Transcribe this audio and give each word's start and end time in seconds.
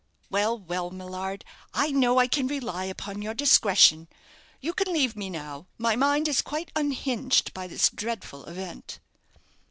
"Well, 0.31 0.57
well, 0.57 0.89
Millard; 0.89 1.45
I 1.75 1.91
know 1.91 2.17
I 2.17 2.25
can 2.25 2.47
rely 2.47 2.85
upon 2.85 3.21
your 3.21 3.35
discretion. 3.35 4.07
You 4.59 4.73
can 4.73 4.91
leave 4.91 5.15
me 5.15 5.29
now 5.29 5.67
my 5.77 5.95
mind 5.95 6.27
is 6.27 6.41
quite 6.41 6.71
unhinged 6.75 7.53
by 7.53 7.67
this 7.67 7.87
dreadful 7.91 8.45
event." 8.45 8.97